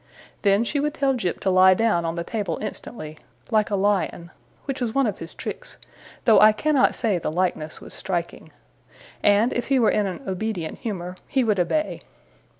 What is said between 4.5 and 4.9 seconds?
which